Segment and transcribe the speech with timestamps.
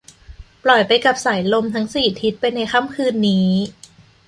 [0.63, 3.49] ปล่อยไปกับสายลมทั้งสี่ทิศไปในค่ำคืนนี้